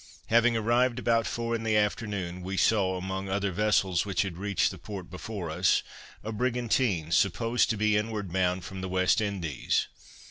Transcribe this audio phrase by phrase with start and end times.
[0.29, 4.71] Having arrived about four in the afternoon, we saw, among other vessels which had reached
[4.71, 5.83] the port before us,
[6.23, 9.89] a brigantine supposed to be inward bound from the West Indies.